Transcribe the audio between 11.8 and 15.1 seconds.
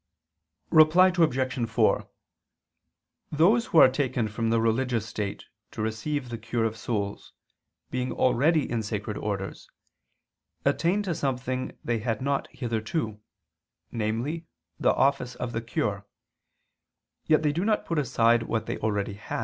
they had not hitherto, namely the